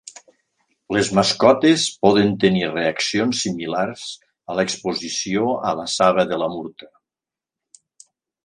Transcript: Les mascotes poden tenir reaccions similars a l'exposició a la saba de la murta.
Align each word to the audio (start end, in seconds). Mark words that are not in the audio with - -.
Les 0.95 1.09
mascotes 1.17 1.83
poden 2.05 2.31
tenir 2.45 2.71
reaccions 2.71 3.43
similars 3.49 4.07
a 4.53 4.57
l'exposició 4.61 5.55
a 5.73 5.77
la 5.83 5.89
saba 6.01 6.27
de 6.33 6.41
la 6.45 6.53
murta. 6.59 6.91